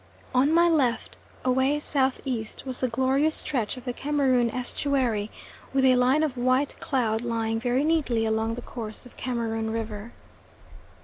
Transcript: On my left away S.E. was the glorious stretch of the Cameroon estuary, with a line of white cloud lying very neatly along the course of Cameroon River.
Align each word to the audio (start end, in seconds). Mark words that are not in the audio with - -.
On 0.33 0.51
my 0.51 0.67
left 0.67 1.17
away 1.45 1.75
S.E. 1.75 2.47
was 2.65 2.79
the 2.79 2.87
glorious 2.87 3.35
stretch 3.35 3.77
of 3.77 3.85
the 3.85 3.93
Cameroon 3.93 4.49
estuary, 4.49 5.29
with 5.73 5.85
a 5.85 5.95
line 5.95 6.23
of 6.23 6.35
white 6.35 6.75
cloud 6.79 7.21
lying 7.21 7.59
very 7.59 7.83
neatly 7.83 8.25
along 8.25 8.55
the 8.55 8.63
course 8.63 9.05
of 9.05 9.15
Cameroon 9.15 9.69
River. 9.69 10.11